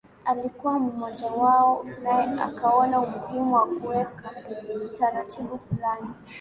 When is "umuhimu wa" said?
3.01-3.65